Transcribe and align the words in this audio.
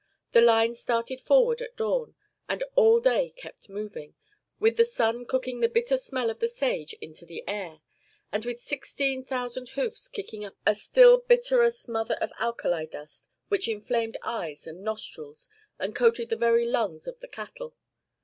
The 0.31 0.41
line 0.41 0.73
started 0.73 1.21
forward 1.21 1.61
at 1.61 1.77
dawn, 1.77 2.15
and 2.49 2.63
all 2.73 2.99
day 2.99 3.29
kept 3.35 3.69
moving, 3.69 4.15
with 4.59 4.77
the 4.77 4.83
sun 4.83 5.27
cooking 5.27 5.59
the 5.59 5.69
bitter 5.69 5.95
smell 5.95 6.31
of 6.31 6.39
the 6.39 6.49
sage 6.49 6.93
into 7.01 7.23
the 7.23 7.43
air, 7.47 7.81
and 8.31 8.43
with 8.43 8.59
sixteen 8.59 9.23
thousand 9.23 9.69
hoofs 9.69 10.07
kicking 10.07 10.43
up 10.43 10.55
a 10.65 10.73
still 10.73 11.19
bitterer 11.19 11.69
smother 11.69 12.15
of 12.15 12.33
alkali 12.39 12.85
dust 12.87 13.29
which 13.49 13.67
inflamed 13.67 14.17
eyes 14.23 14.65
and 14.65 14.81
nostrils 14.81 15.47
and 15.77 15.93
coated 15.95 16.29
the 16.29 16.35
very 16.35 16.65
lungs 16.65 17.07
of 17.07 17.19
the 17.19 17.27
cattle. 17.27 17.75